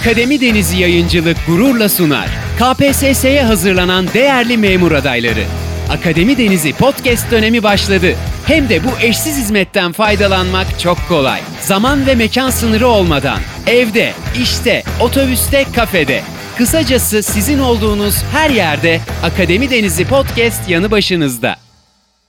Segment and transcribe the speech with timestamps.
[0.00, 2.28] Akademi Denizi Yayıncılık gururla sunar.
[2.58, 5.44] KPSS'ye hazırlanan değerli memur adayları.
[5.90, 8.14] Akademi Denizi podcast dönemi başladı.
[8.46, 11.40] Hem de bu eşsiz hizmetten faydalanmak çok kolay.
[11.60, 13.38] Zaman ve mekan sınırı olmadan.
[13.66, 14.12] Evde,
[14.42, 16.22] işte, otobüste, kafede.
[16.58, 21.56] Kısacası sizin olduğunuz her yerde Akademi Denizi podcast yanı başınızda.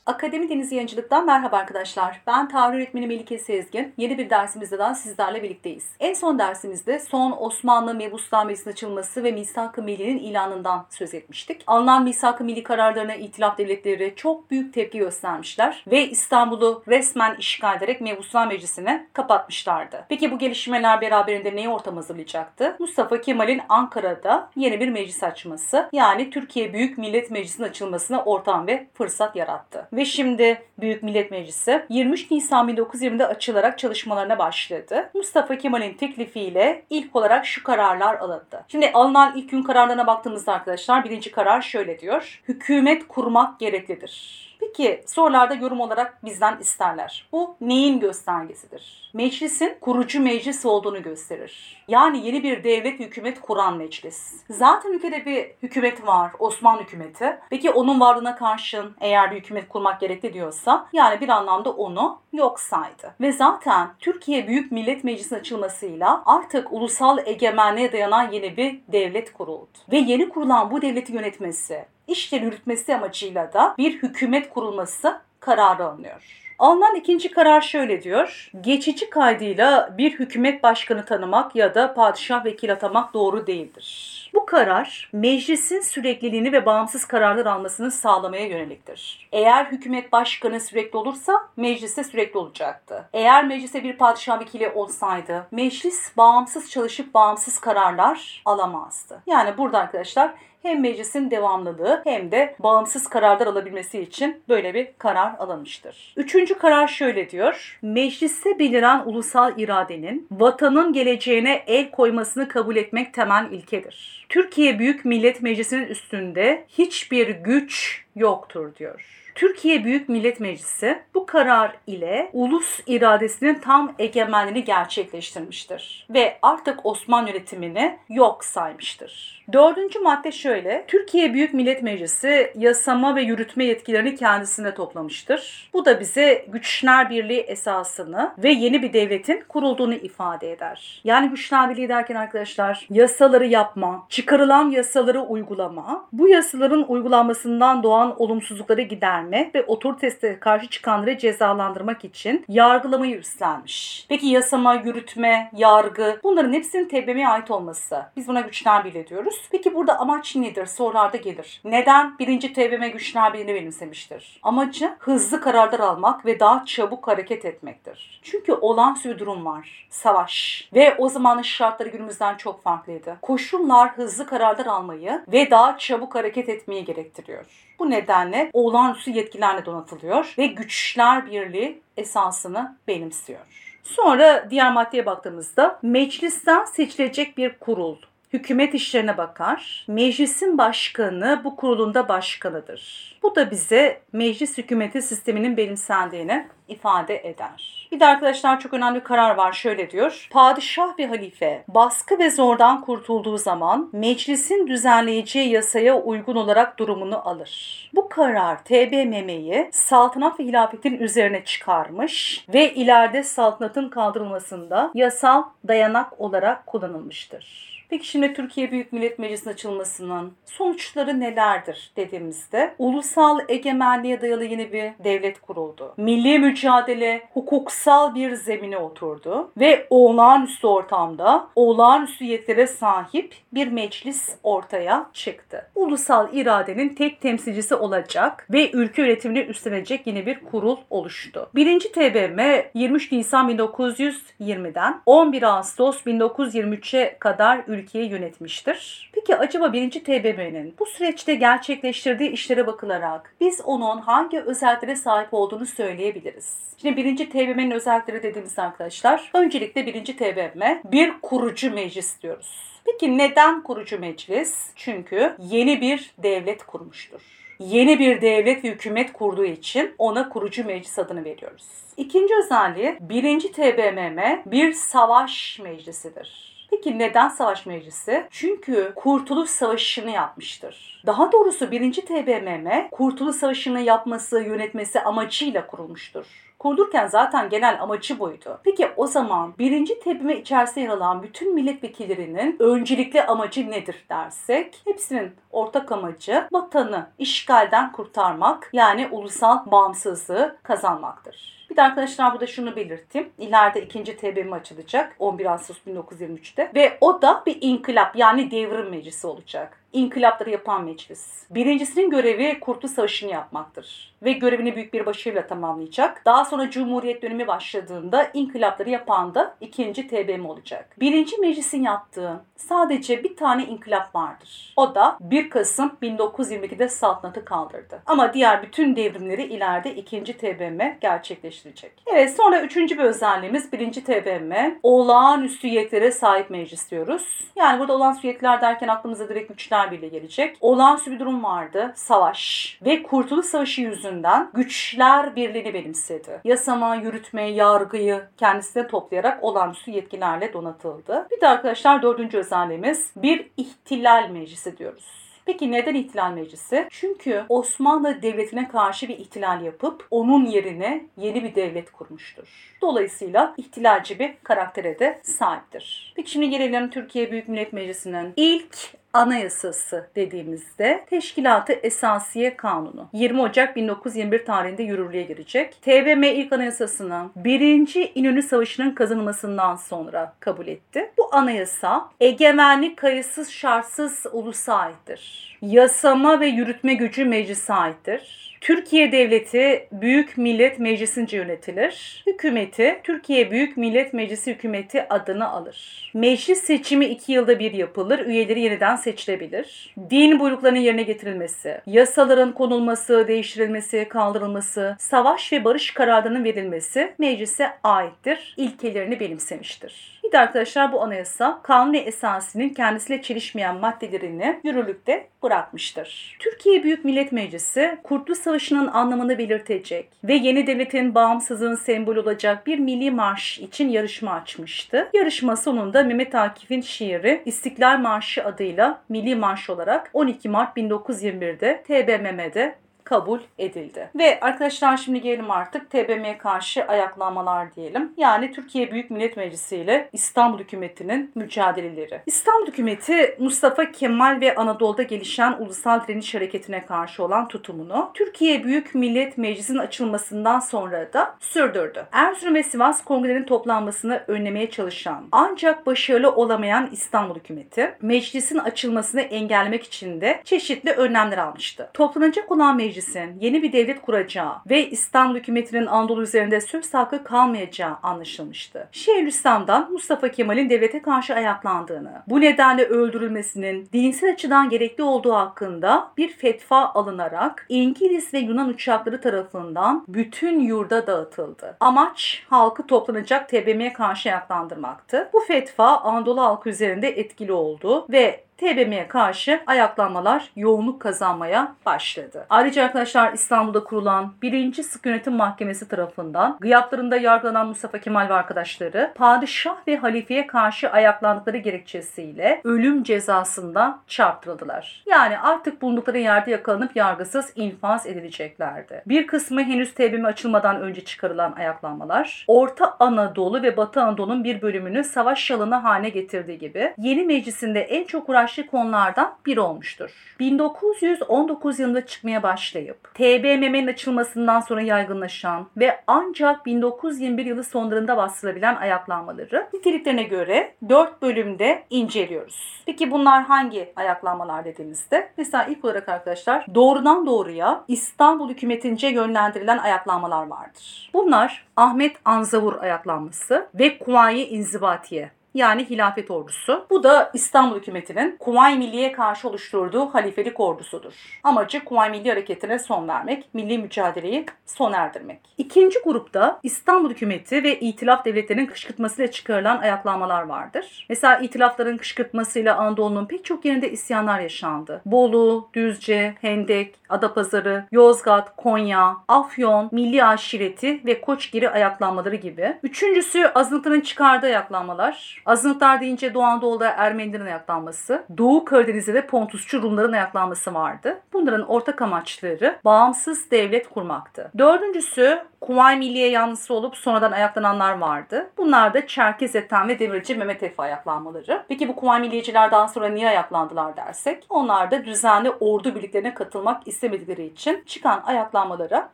[0.07, 2.21] Akademi Deniz Yayıncılık'tan merhaba arkadaşlar.
[2.27, 3.93] Ben tarih öğretmeni Melike Sezgin.
[3.97, 5.85] Yeni bir dersimizde daha sizlerle birlikteyiz.
[5.99, 11.63] En son dersimizde son Osmanlı Mebusnamesi'nin açılması ve Misak-ı Milli'nin ilanından söz etmiştik.
[11.67, 18.01] Alınan Misak-ı Milli kararlarına itilaf devletleri çok büyük tepki göstermişler ve İstanbul'u resmen işgal ederek
[18.01, 20.05] Mebusname Meclisi'ni kapatmışlardı.
[20.09, 22.75] Peki bu gelişmeler beraberinde neyi ortam hazırlayacaktı?
[22.79, 28.87] Mustafa Kemal'in Ankara'da yeni bir meclis açması yani Türkiye Büyük Millet Meclisi'nin açılmasına ortam ve
[28.93, 35.09] fırsat yarattı ve şimdi Büyük Millet Meclisi 23 Nisan 1920'de açılarak çalışmalarına başladı.
[35.13, 38.65] Mustafa Kemal'in teklifiyle ilk olarak şu kararlar alındı.
[38.67, 42.41] Şimdi alınan ilk gün kararlarına baktığımızda arkadaşlar birinci karar şöyle diyor.
[42.47, 44.46] Hükümet kurmak gereklidir.
[44.59, 47.27] Peki sorularda yorum olarak bizden isterler.
[47.31, 49.11] Bu neyin göstergesidir?
[49.13, 51.83] Meclisin kurucu meclis olduğunu gösterir.
[51.87, 54.33] Yani yeni bir devlet hükümet kuran meclis.
[54.49, 57.39] Zaten ülkede bir hükümet var, Osmanlı hükümeti.
[57.49, 62.59] Peki onun varlığına karşın eğer bir hükümet kurmak gerekli diyorsa yani bir anlamda onu yok
[62.59, 63.15] saydı.
[63.21, 69.77] Ve zaten Türkiye Büyük Millet Meclisi'nin açılmasıyla artık ulusal egemenliğe dayanan yeni bir devlet kuruldu.
[69.91, 76.47] Ve yeni kurulan bu devleti yönetmesi, işleri yürütmesi amacıyla da bir hükümet kurulması kararı alınıyor.
[76.59, 78.51] Alınan ikinci karar şöyle diyor.
[78.61, 84.29] Geçici kaydıyla bir hükümet başkanı tanımak ya da padişah vekil atamak doğru değildir.
[84.33, 89.29] Bu karar meclisin sürekliliğini ve bağımsız kararlar almasını sağlamaya yöneliktir.
[89.31, 93.09] Eğer hükümet başkanı sürekli olursa mecliste sürekli olacaktı.
[93.13, 99.21] Eğer meclise bir padişah vekili olsaydı meclis bağımsız çalışıp bağımsız kararlar alamazdı.
[99.27, 105.35] Yani burada arkadaşlar hem meclisin devamlılığı hem de bağımsız kararlar alabilmesi için böyle bir karar
[105.39, 106.13] alınmıştır.
[106.17, 107.79] Üçüncü karar şöyle diyor.
[107.81, 114.25] Mecliste beliren ulusal iradenin vatanın geleceğine el koymasını kabul etmek temel ilkedir.
[114.29, 119.26] Türkiye Büyük Millet Meclisi'nin üstünde hiçbir güç yoktur diyor.
[119.37, 127.29] Türkiye Büyük Millet Meclisi bu karar ile ulus iradesinin tam egemenliğini gerçekleştirmiştir ve artık Osmanlı
[127.29, 129.37] yönetimini yok saymıştır.
[129.53, 130.85] Dördüncü madde şöyle.
[130.87, 135.69] Türkiye Büyük Millet Meclisi yasama ve yürütme yetkilerini kendisine toplamıştır.
[135.73, 141.01] Bu da bize Güçler Birliği esasını ve yeni bir devletin kurulduğunu ifade eder.
[141.03, 148.81] Yani Güçler Birliği derken arkadaşlar yasaları yapma, çıkarılan yasaları uygulama, bu yasaların uygulanmasından doğan olumsuzlukları
[148.81, 154.05] giderme, verme ve otoritesine karşı çıkanları cezalandırmak için yargılamayı üstlenmiş.
[154.09, 158.05] Peki yasama, yürütme, yargı bunların hepsinin TBMM'ye ait olması.
[158.15, 159.47] Biz buna güçler birliği diyoruz.
[159.51, 160.65] Peki burada amaç nedir?
[160.65, 161.61] Sorularda gelir.
[161.63, 164.39] Neden birinci TBMM güçler birliğini benimsemiştir?
[164.43, 168.19] Amacı hızlı kararlar almak ve daha çabuk hareket etmektir.
[168.23, 169.87] Çünkü olağanüstü bir durum var.
[169.89, 170.67] Savaş.
[170.73, 173.17] Ve o zamanın şartları günümüzden çok farklıydı.
[173.21, 177.66] Koşullar hızlı kararlar almayı ve daha çabuk hareket etmeyi gerektiriyor.
[177.79, 183.39] Bu nedenle olağanüstü yetkilerle donatılıyor ve güçler birliği esasını benimsiyor.
[183.83, 187.97] Sonra diğer maddeye baktığımızda meclisten seçilecek bir kurul
[188.33, 189.85] hükümet işlerine bakar.
[189.87, 193.13] Meclisin başkanı bu kurulunda başkanıdır.
[193.23, 197.87] Bu da bize meclis hükümeti sisteminin benimsendiğini ifade eder.
[197.91, 199.53] Bir de arkadaşlar çok önemli bir karar var.
[199.53, 200.27] Şöyle diyor.
[200.31, 207.89] Padişah ve halife baskı ve zordan kurtulduğu zaman meclisin düzenleyeceği yasaya uygun olarak durumunu alır.
[207.95, 216.67] Bu karar TBMM'yi saltanat ve hilafetin üzerine çıkarmış ve ileride saltanatın kaldırılmasında yasal dayanak olarak
[216.67, 217.76] kullanılmıştır.
[217.89, 224.91] Peki şimdi Türkiye Büyük Millet Meclisi'nin açılmasının sonuçları nelerdir dediğimizde ulusal egemenliğe dayalı yeni bir
[225.03, 225.93] devlet kuruldu.
[225.97, 235.09] Milli mücadele hukuksal bir zemine oturdu ve olağanüstü ortamda olağanüstü yetlere sahip bir meclis ortaya
[235.13, 235.69] çıktı.
[235.75, 241.49] Ulusal iradenin tek temsilcisi olacak ve ülke yönetimini üstlenecek yeni bir kurul oluştu.
[241.55, 249.11] Birinci TBMM 23 Nisan 1920'den 11 Ağustos 1923'e kadar ülkeyi yönetmiştir.
[249.13, 249.91] Peki acaba 1.
[249.91, 256.57] TBMM'nin bu süreçte gerçekleştirdiği işlere bakılarak biz onun hangi özelliklere sahip olduğunu söyleyebiliriz.
[256.81, 257.29] Şimdi 1.
[257.29, 260.05] TBMM'nin özellikleri dediğimiz arkadaşlar öncelikle 1.
[260.05, 262.81] TBMM bir kurucu meclis diyoruz.
[262.85, 264.71] Peki neden kurucu meclis?
[264.75, 270.99] Çünkü yeni bir devlet kurmuştur Yeni bir devlet ve hükümet kurduğu için ona kurucu meclis
[270.99, 271.65] adını veriyoruz.
[271.97, 276.56] İkinci özelliği birinci TBMM bir savaş meclisidir.
[276.69, 278.27] Peki neden savaş meclisi?
[278.31, 281.03] Çünkü Kurtuluş Savaşı'nı yapmıştır.
[281.05, 281.93] Daha doğrusu 1.
[281.93, 286.25] TBMM Kurtuluş Savaşı'nı yapması, yönetmesi amacıyla kurulmuştur.
[286.59, 288.59] Kurulurken zaten genel amacı buydu.
[288.63, 295.31] Peki o zaman birinci tebime içerisinde yer alan bütün milletvekillerinin öncelikli amacı nedir dersek hepsinin
[295.51, 301.56] ortak amacı vatanı işgalden kurtarmak yani ulusal bağımsızlığı kazanmaktır.
[301.69, 303.29] Bir de arkadaşlar burada şunu belirteyim.
[303.37, 309.27] İleride ikinci TBMM açılacak 11 Ağustos 1923'te ve o da bir inkılap yani devrim meclisi
[309.27, 309.79] olacak.
[309.93, 311.43] İnkılapları yapan meclis.
[311.49, 316.25] Birincisinin görevi Kurtuluş Savaşı'nı yapmaktır ve görevini büyük bir başarıyla tamamlayacak.
[316.25, 320.95] Daha sonra Cumhuriyet dönemi başladığında inkılapları yapan da ikinci TBMM olacak.
[320.99, 324.73] Birinci meclisin yaptığı sadece bir tane inkılap vardır.
[324.77, 328.01] O da 1 Kasım 1922'de saltanatı kaldırdı.
[328.05, 331.91] Ama diğer bütün devrimleri ileride ikinci TBMM gerçekleştirecek.
[332.07, 337.43] Evet sonra üçüncü bir özelliğimiz birinci TBMM olağanüstü yetlere sahip meclis diyoruz.
[337.55, 340.57] Yani burada olağanüstü yetkiler derken aklımıza direkt güçler birliği gelecek.
[340.61, 341.93] Olağanüstü bir durum vardı.
[341.95, 346.41] Savaş ve Kurtuluş Savaşı yüzünden güçler birliğini benimsedi.
[346.43, 351.27] Yasama, yürütme, yargıyı kendisine toplayarak olağanüstü yetkilerle donatıldı.
[351.31, 355.27] Bir de arkadaşlar dördüncü özelliğimiz bir ihtilal meclisi diyoruz.
[355.47, 356.87] Peki neden ihtilal meclisi?
[356.89, 362.77] Çünkü Osmanlı Devleti'ne karşı bir ihtilal yapıp onun yerine yeni bir devlet kurmuştur.
[362.81, 366.13] Dolayısıyla ihtilalci bir karaktere de sahiptir.
[366.15, 368.77] Peki şimdi gelelim Türkiye Büyük Millet Meclisi'nin ilk
[369.13, 375.77] Anayasası dediğimizde Teşkilatı Esasiye Kanunu 20 Ocak 1921 tarihinde yürürlüğe girecek.
[375.81, 378.11] TBMM ilk anayasasını 1.
[378.15, 381.11] İnönü Savaşı'nın kazanılmasından sonra kabul etti.
[381.17, 385.57] Bu anayasa egemenlik kayıtsız şartsız ulusa aittir.
[385.61, 388.47] Yasama ve yürütme gücü meclise aittir.
[388.61, 392.23] Türkiye Devleti Büyük Millet Meclisi'nce yönetilir.
[392.27, 396.11] Hükümeti Türkiye Büyük Millet Meclisi Hükümeti adını alır.
[396.13, 398.19] Meclis seçimi iki yılda bir yapılır.
[398.19, 399.95] Üyeleri yeniden seçilebilir.
[400.09, 408.53] Din buyruklarının yerine getirilmesi, yasaların konulması, değiştirilmesi, kaldırılması, savaş ve barış kararlarının verilmesi meclise aittir.
[408.57, 410.17] İlkelerini benimsemiştir.
[410.27, 416.37] Bir de arkadaşlar bu anayasa kanuni esasının kendisiyle çelişmeyen maddelerini yürürlükte bırakmıştır.
[416.39, 422.79] Türkiye Büyük Millet Meclisi Kurtuluş Savaşı'nın anlamını belirtecek ve yeni devletin bağımsızlığın sembolü olacak bir
[422.79, 425.09] milli marş için yarışma açmıştı.
[425.13, 432.75] Yarışma sonunda Mehmet Akif'in şiiri İstiklal Marşı adıyla milli marş olarak 12 Mart 1921'de TBMM'de
[433.07, 434.09] kabul edildi.
[434.15, 438.13] Ve arkadaşlar şimdi gelelim artık TBMM'ye karşı ayaklanmalar diyelim.
[438.17, 442.21] Yani Türkiye Büyük Millet Meclisi ile İstanbul hükümetinin mücadeleleri.
[442.25, 448.95] İstanbul hükümeti Mustafa Kemal ve Anadolu'da gelişen ulusal direniş hareketine karşı olan tutumunu Türkiye Büyük
[448.95, 452.05] Millet Meclisi'nin açılmasından sonra da sürdürdü.
[452.11, 459.83] Erzurum ve Sivas kongrenin toplanmasını önlemeye çalışan ancak başarılı olamayan İstanbul hükümeti meclisin açılmasını engellemek
[459.83, 461.89] için de çeşitli önlemler almıştı.
[461.93, 467.23] Toplanacak olan meclis Meclis'in yeni bir devlet kuracağı ve İstanbul hükümetinin Anadolu üzerinde söz hakkı
[467.23, 468.89] kalmayacağı anlaşılmıştı.
[468.91, 476.29] Şeyhülislam'dan Mustafa Kemal'in devlete karşı ayaklandığını, bu nedenle öldürülmesinin dinsel açıdan gerekli olduğu hakkında bir
[476.29, 481.77] fetva alınarak İngiliz ve Yunan uçakları tarafından bütün yurda dağıtıldı.
[481.79, 485.29] Amaç halkı toplanacak TBM'ye karşı ayaklandırmaktı.
[485.33, 492.45] Bu fetva Anadolu halkı üzerinde etkili oldu ve TBMM'ye karşı ayaklanmalar yoğunluk kazanmaya başladı.
[492.49, 494.83] Ayrıca arkadaşlar İstanbul'da kurulan 1.
[494.83, 501.57] Sık Yönetim Mahkemesi tarafından gıyaplarında yargılanan Mustafa Kemal ve arkadaşları padişah ve halifeye karşı ayaklandıkları
[501.57, 505.03] gerekçesiyle ölüm cezasında çarptırıldılar.
[505.05, 509.03] Yani artık bulundukları yerde yakalanıp yargısız infaz edileceklerdi.
[509.05, 515.03] Bir kısmı henüz TBMM açılmadan önce çıkarılan ayaklanmalar, Orta Anadolu ve Batı Anadolu'nun bir bölümünü
[515.03, 520.35] savaş yalanı haline getirdiği gibi yeni meclisinde en çok uğraştığı başlı konulardan biri olmuştur.
[520.39, 529.67] 1919 yılında çıkmaya başlayıp TBMM'nin açılmasından sonra yaygınlaşan ve ancak 1921 yılı sonlarında bastırılabilen ayaklanmaları
[529.73, 532.83] niteliklerine göre 4 bölümde inceliyoruz.
[532.85, 535.29] Peki bunlar hangi ayaklanmalar dediğimizde?
[535.37, 541.09] Mesela ilk olarak arkadaşlar doğrudan doğruya İstanbul hükümetince yönlendirilen ayaklanmalar vardır.
[541.13, 546.85] Bunlar Ahmet Anzavur ayaklanması ve Kuvayi İnzibatiye yani hilafet ordusu.
[546.89, 551.13] Bu da İstanbul hükümetinin Kuvayi Milliye karşı oluşturduğu halifelik ordusudur.
[551.43, 555.39] Amacı Kuvayi Milli Hareketi'ne son vermek, milli mücadeleyi sona erdirmek.
[555.57, 561.05] İkinci grupta İstanbul hükümeti ve itilaf devletlerinin kışkırtmasıyla çıkarılan ayaklanmalar vardır.
[561.09, 565.01] Mesela itilafların kışkırtmasıyla Anadolu'nun pek çok yerinde isyanlar yaşandı.
[565.05, 572.77] Bolu, Düzce, Hendek, Adapazarı, Yozgat, Konya, Afyon, Milli Aşireti ve Koçgiri ayaklanmaları gibi.
[572.83, 575.41] Üçüncüsü azınlıkların çıkardığı ayaklanmalar.
[575.47, 581.19] Azınlıklar deyince Doğu Anadolu'da Ermenilerin ayaklanması, Doğu Karadeniz'de de Pontusçu Rumların ayaklanması vardı.
[581.33, 584.51] Bunların ortak amaçları bağımsız devlet kurmaktı.
[584.57, 588.49] Dördüncüsü Kuvayi Milliye yanlısı olup sonradan ayaklananlar vardı.
[588.57, 591.63] Bunlar da Çerkez Ethem ve Demirci Mehmet Efe ayaklanmaları.
[591.67, 594.45] Peki bu Kuvayi Milliyeciler daha sonra niye ayaklandılar dersek?
[594.49, 599.09] Onlar da düzenli ordu birliklerine katılmak istemedikleri için çıkan ayaklanmalara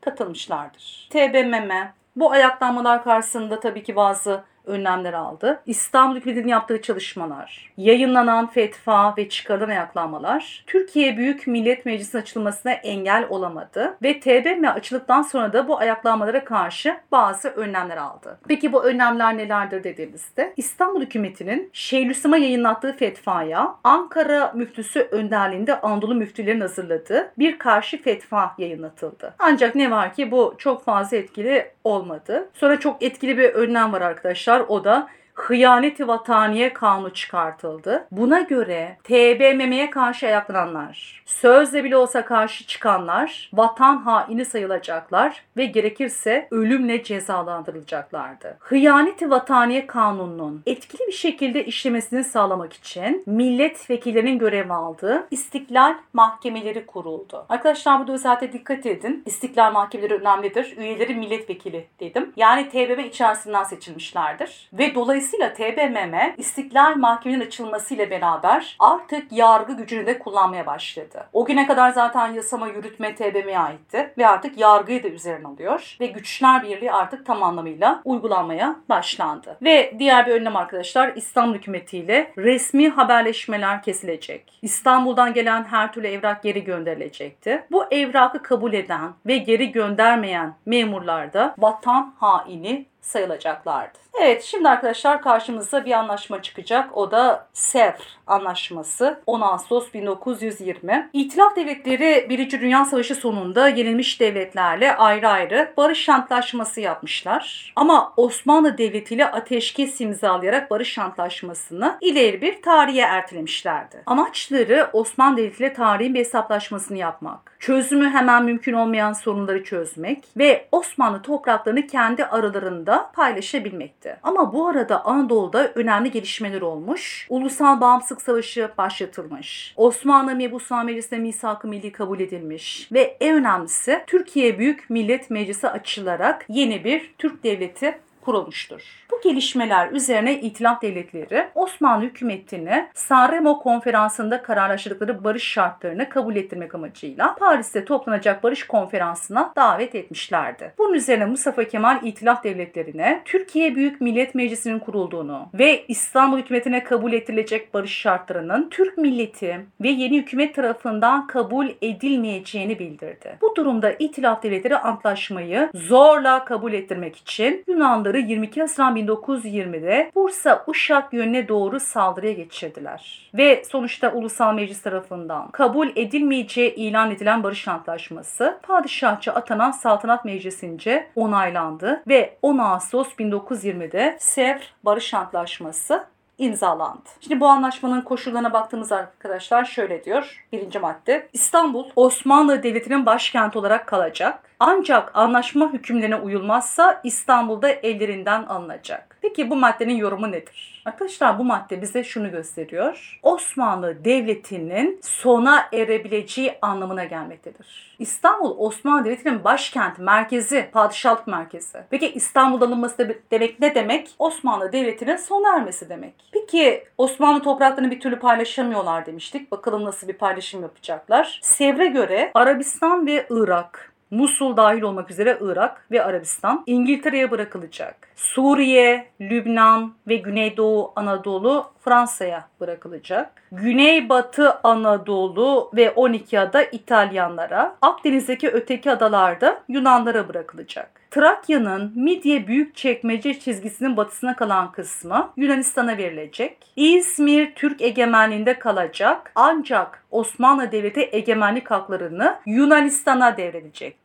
[0.00, 1.08] katılmışlardır.
[1.10, 5.62] TBMM bu ayaklanmalar karşısında tabii ki bazı önlemler aldı.
[5.66, 13.26] İstanbul hükümetinin yaptığı çalışmalar, yayınlanan fetva ve çıkarılan ayaklanmalar Türkiye Büyük Millet Meclisi'nin açılmasına engel
[13.28, 18.38] olamadı ve TBMM açıldıktan sonra da bu ayaklanmalara karşı bazı önlemler aldı.
[18.48, 26.60] Peki bu önlemler nelerdir dediğimizde İstanbul hükümetinin Şeyhülislam'a yayınlattığı fetvaya Ankara müftüsü önderliğinde Anadolu müftülerin
[26.60, 29.34] hazırladığı bir karşı fetva yayınlatıldı.
[29.38, 32.50] Ancak ne var ki bu çok fazla etkili olmadı.
[32.54, 34.51] Sonra çok etkili bir önlem var arkadaşlar.
[34.68, 35.06] O da
[35.42, 38.06] hıyaneti vataniye kanunu çıkartıldı.
[38.10, 46.48] Buna göre TBMM'ye karşı ayaklananlar, sözle bile olsa karşı çıkanlar vatan haini sayılacaklar ve gerekirse
[46.50, 48.56] ölümle cezalandırılacaklardı.
[48.60, 57.46] Hıyaneti vataniye kanununun etkili bir şekilde işlemesini sağlamak için milletvekillerinin görev aldığı istiklal mahkemeleri kuruldu.
[57.48, 59.22] Arkadaşlar burada özellikle dikkat edin.
[59.26, 60.76] İstiklal mahkemeleri önemlidir.
[60.76, 62.32] Üyeleri milletvekili dedim.
[62.36, 64.68] Yani TBMM içerisinden seçilmişlerdir.
[64.72, 71.26] Ve dolayısıyla TBMM istiklal mahkemenin açılmasıyla beraber artık yargı gücünü de kullanmaya başladı.
[71.32, 76.06] O güne kadar zaten yasama yürütme TBMM'ye aitti ve artık yargıyı da üzerine alıyor ve
[76.06, 79.56] güçler birliği artık tam anlamıyla uygulanmaya başlandı.
[79.62, 84.58] Ve diğer bir önlem arkadaşlar İstanbul hükümetiyle resmi haberleşmeler kesilecek.
[84.62, 87.64] İstanbul'dan gelen her türlü evrak geri gönderilecekti.
[87.70, 93.98] Bu evrakı kabul eden ve geri göndermeyen memurlar da vatan haini sayılacaklardı.
[94.20, 96.96] Evet şimdi arkadaşlar karşımıza bir anlaşma çıkacak.
[96.96, 101.10] O da Sevr Anlaşması 10 Ağustos 1920.
[101.12, 102.50] İtilaf devletleri 1.
[102.50, 107.72] Dünya Savaşı sonunda yenilmiş devletlerle ayrı ayrı barış antlaşması yapmışlar.
[107.76, 114.02] Ama Osmanlı Devleti ile ateşkes imzalayarak barış antlaşmasını ileri bir tarihe ertelemişlerdi.
[114.06, 117.51] Amaçları Osmanlı Devleti ile tarihin bir hesaplaşmasını yapmak.
[117.62, 124.16] Çözümü hemen mümkün olmayan sorunları çözmek ve Osmanlı topraklarını kendi aralarında paylaşabilmekti.
[124.22, 127.26] Ama bu arada Anadolu'da önemli gelişmeler olmuş.
[127.30, 129.74] Ulusal Bağımsızlık Savaşı başlatılmış.
[129.76, 132.88] Osmanlı Mebusan Meclisi'ne misak-ı milli kabul edilmiş.
[132.92, 138.82] Ve en önemlisi Türkiye Büyük Millet Meclisi açılarak yeni bir Türk Devleti kurulmuştur.
[139.10, 147.34] Bu gelişmeler üzerine İtilaf Devletleri Osmanlı hükümetini Sanremo konferansında kararlaştırdıkları barış şartlarını kabul ettirmek amacıyla
[147.34, 150.74] Paris'te toplanacak barış konferansına davet etmişlerdi.
[150.78, 157.12] Bunun üzerine Mustafa Kemal İtilaf Devletleri'ne Türkiye Büyük Millet Meclisi'nin kurulduğunu ve İstanbul hükümetine kabul
[157.12, 163.36] ettirilecek barış şartlarının Türk milleti ve yeni hükümet tarafından kabul edilmeyeceğini bildirdi.
[163.40, 170.64] Bu durumda İtilaf Devletleri antlaşmayı zorla kabul ettirmek için Yunanlı Yunanlıları 22 Haziran 1920'de Bursa
[170.66, 173.30] Uşak yönüne doğru saldırıya geçirdiler.
[173.34, 181.06] Ve sonuçta Ulusal Meclis tarafından kabul edilmeyeceği ilan edilen barış antlaşması padişahça atanan Saltanat Meclisi'nce
[181.16, 186.04] onaylandı ve 10 Ağustos 1920'de Sevr Barış Antlaşması
[186.42, 187.08] imzalandı.
[187.20, 190.46] Şimdi bu anlaşmanın koşullarına baktığımız arkadaşlar şöyle diyor.
[190.52, 191.28] Birinci madde.
[191.32, 194.52] İstanbul Osmanlı Devleti'nin başkenti olarak kalacak.
[194.60, 199.16] Ancak anlaşma hükümlerine uyulmazsa İstanbul'da ellerinden alınacak.
[199.22, 200.82] Peki bu maddenin yorumu nedir?
[200.84, 203.20] Arkadaşlar bu madde bize şunu gösteriyor.
[203.22, 207.96] Osmanlı Devleti'nin sona erebileceği anlamına gelmektedir.
[207.98, 211.78] İstanbul Osmanlı Devleti'nin başkenti, merkezi, padişahlık merkezi.
[211.90, 214.10] Peki İstanbul'da alınması de demek ne demek?
[214.18, 216.14] Osmanlı Devleti'nin sona ermesi demek.
[216.32, 219.52] Peki Osmanlı topraklarını bir türlü paylaşamıyorlar demiştik.
[219.52, 221.40] Bakalım nasıl bir paylaşım yapacaklar.
[221.42, 228.08] Sevr'e göre Arabistan ve Irak Musul dahil olmak üzere Irak ve Arabistan İngiltere'ye bırakılacak.
[228.16, 233.42] Suriye, Lübnan ve Güneydoğu Anadolu Fransa'ya bırakılacak.
[233.52, 241.02] Güneybatı Anadolu ve 12 ada İtalyanlara, Akdeniz'deki öteki adalarda Yunanlara bırakılacak.
[241.10, 246.56] Trakya'nın Midye Büyükçekmece çizgisinin batısına kalan kısmı Yunanistan'a verilecek.
[246.76, 253.36] İzmir Türk egemenliğinde kalacak ancak Osmanlı Devleti egemenlik haklarını Yunanistan'a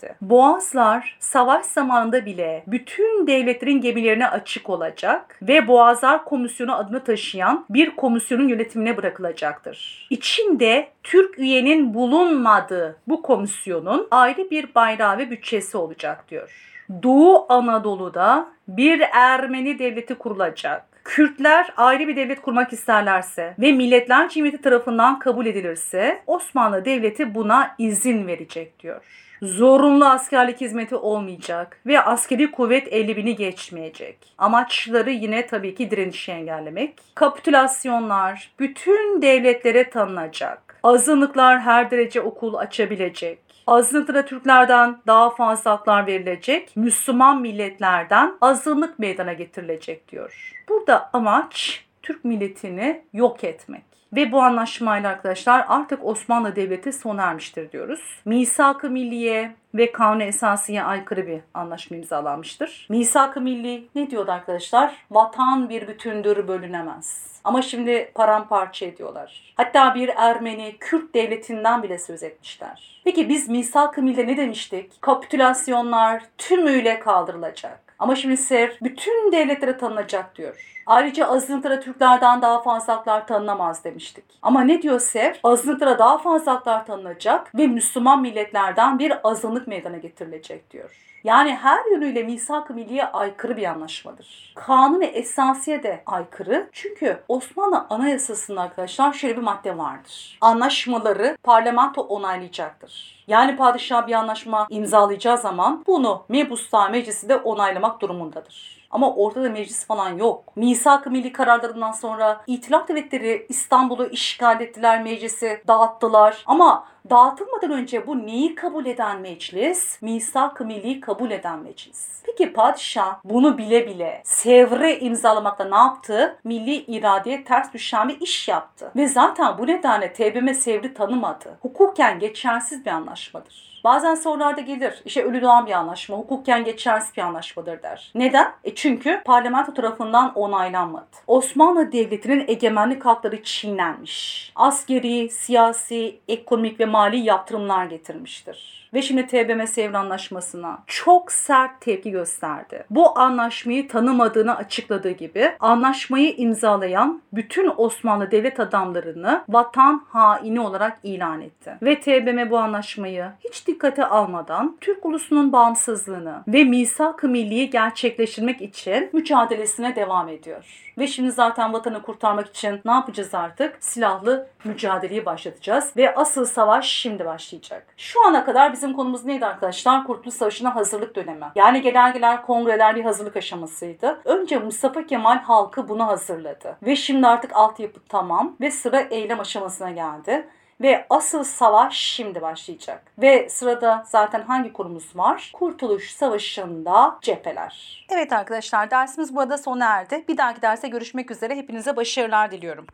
[0.02, 0.16] devredecekti.
[0.22, 7.96] Boğazlar savaş zamanında bile bütün devletlerin gemilerine açık olacak ve Boğazlar Komisyonu adını taşıyan bir
[7.96, 10.08] komisyonun yönetimine bırakılacaktır.
[10.10, 16.64] İçinde Türk üyenin bulunmadığı bu komisyonun ayrı bir bayrağı ve bütçesi olacak diyor.
[17.04, 20.84] Doğu Anadolu'da bir Ermeni devleti kurulacak.
[21.04, 27.76] Kürtler ayrı bir devlet kurmak isterlerse ve Milletler Cemiyeti tarafından kabul edilirse Osmanlı Devleti buna
[27.78, 29.27] izin verecek diyor.
[29.42, 34.18] Zorunlu askerlik hizmeti olmayacak ve askeri kuvvet 50 bini geçmeyecek.
[34.38, 36.94] Amaçları yine tabii ki direnişi engellemek.
[37.16, 40.80] Kapitülasyonlar bütün devletlere tanınacak.
[40.84, 43.40] Azınlıklar her derece okul açabilecek.
[43.68, 50.54] Azınlıklara Türklerden daha fazla haklar verilecek, Müslüman milletlerden azınlık meydana getirilecek diyor.
[50.70, 53.97] Burada amaç Türk milletini yok etmek.
[54.14, 58.22] Ve bu anlaşmayla arkadaşlar artık Osmanlı Devleti sona ermiştir diyoruz.
[58.26, 62.88] Misak-ı Milliye ve Kanun Esasi'ye aykırı bir anlaşma imzalanmıştır.
[62.90, 64.96] Misak-ı Milli ne diyordu arkadaşlar?
[65.12, 67.28] Vatan bir bütündür bölünemez.
[67.44, 69.54] Ama şimdi paramparça ediyorlar.
[69.58, 73.02] Hatta bir Ermeni Kürt devletinden bile söz etmişler.
[73.04, 75.02] Peki biz misak-ı milde ne demiştik?
[75.02, 77.87] Kapitülasyonlar tümüyle kaldırılacak.
[78.00, 80.82] Ama şimdi Sev bütün devletlere tanınacak diyor.
[80.86, 84.26] Ayrıca azınlıklara Türklerden daha fazla haklar tanınamaz demiştik.
[84.42, 85.34] Ama ne diyor Sev?
[85.44, 90.92] Azınlıklara daha fazla haklar tanınacak ve Müslüman milletlerden bir azınlık meydana getirilecek diyor.
[91.24, 94.54] Yani her yönüyle misak-ı milliye aykırı bir anlaşmadır.
[94.56, 96.70] Kanuni esasiye de aykırı.
[96.72, 100.38] Çünkü Osmanlı Anayasası'nda arkadaşlar şöyle bir madde vardır.
[100.42, 103.24] Anlaşmaları parlamento onaylayacaktır.
[103.28, 108.77] Yani padişah bir anlaşma imzalayacağı zaman bunu Mebus'ta meclisi de onaylamak durumundadır.
[108.92, 110.44] Ama ortada meclis falan yok.
[110.56, 116.44] Misak-ı Milli kararlarından sonra İtilaf Devletleri İstanbul'u işgal ettiler, meclisi dağıttılar.
[116.46, 120.02] Ama dağıtılmadan önce bu neyi kabul eden meclis?
[120.02, 122.24] Misak-ı Milli kabul eden meclis.
[122.26, 126.40] Peki padişah bunu bile bile Sevr'e imzalamakta ne yaptı?
[126.44, 128.92] Milli iradeye ters düşen bir iş yaptı.
[128.96, 131.58] Ve zaten bu nedenle TBMM Sevr'i tanımadı.
[131.62, 133.77] Hukuken geçersiz bir anlaşmadır.
[133.88, 135.02] Bazen sorularda gelir.
[135.06, 138.12] İşte ölü doğan bir anlaşma, hukuken geçersiz bir anlaşmadır der.
[138.16, 138.52] Neden?
[138.64, 141.06] E çünkü parlamento tarafından onaylanmadı.
[141.28, 144.52] Osmanlı Devleti'nin egemenlik hakları çiğnenmiş.
[144.56, 148.87] Askeri, siyasi, ekonomik ve mali yaptırımlar getirmiştir.
[148.94, 152.86] Ve şimdi TBMM Sevr Anlaşması'na çok sert tepki gösterdi.
[152.90, 161.42] Bu anlaşmayı tanımadığını açıkladığı gibi anlaşmayı imzalayan bütün Osmanlı devlet adamlarını vatan haini olarak ilan
[161.42, 161.78] etti.
[161.82, 169.10] Ve TBMM bu anlaşmayı hiç dikkate almadan Türk ulusunun bağımsızlığını ve misak-ı milliyi gerçekleştirmek için
[169.14, 170.88] mücadelesine devam ediyor.
[170.98, 173.78] Ve şimdi zaten vatanı kurtarmak için ne yapacağız artık?
[173.80, 177.88] Silahlı mücadeleyi başlatacağız ve asıl savaş şimdi başlayacak.
[177.98, 180.04] Şu ana kadar bizim konumuz neydi arkadaşlar?
[180.04, 181.46] Kurtuluş Savaşı'na hazırlık dönemi.
[181.56, 184.22] Yani genelgeler, kongreler bir hazırlık aşamasıydı.
[184.26, 186.78] Önce Mustafa Kemal halkı bunu hazırladı.
[186.84, 190.48] Ve şimdi artık altyapı tamam ve sıra eylem aşamasına geldi.
[190.82, 193.04] Ve asıl savaş şimdi başlayacak.
[193.18, 195.52] Ve sırada zaten hangi konumuz var?
[195.54, 198.06] Kurtuluş Savaşı'nda cepheler.
[198.10, 200.24] Evet arkadaşlar dersimiz burada sona erdi.
[200.28, 201.56] Bir dahaki derse görüşmek üzere.
[201.56, 202.88] Hepinize başarılar diliyorum.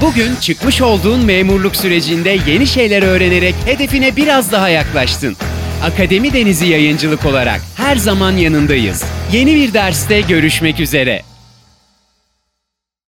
[0.00, 5.36] Bugün çıkmış olduğun memurluk sürecinde yeni şeyler öğrenerek hedefine biraz daha yaklaştın.
[5.82, 9.04] Akademi Denizi Yayıncılık olarak her zaman yanındayız.
[9.32, 11.22] Yeni bir derste görüşmek üzere.